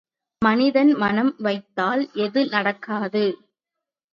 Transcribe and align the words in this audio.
மனிதன் 0.41 0.91
மனம் 0.93 1.35
வைத்தால் 1.39 2.03
எது 2.17 2.43
நடக்காது? 2.45 3.25